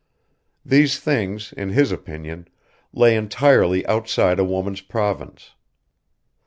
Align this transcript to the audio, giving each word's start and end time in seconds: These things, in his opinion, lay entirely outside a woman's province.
These 0.65 0.99
things, 0.99 1.53
in 1.53 1.69
his 1.69 1.91
opinion, 1.91 2.47
lay 2.91 3.15
entirely 3.15 3.85
outside 3.85 4.39
a 4.39 4.43
woman's 4.43 4.81
province. 4.81 5.51